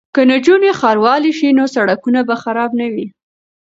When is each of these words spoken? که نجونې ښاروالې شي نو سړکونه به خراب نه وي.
که 0.15 0.21
نجونې 0.31 0.71
ښاروالې 0.79 1.31
شي 1.37 1.49
نو 1.57 1.63
سړکونه 1.75 2.19
به 2.27 2.35
خراب 2.43 2.71
نه 2.79 2.87
وي. 2.93 3.05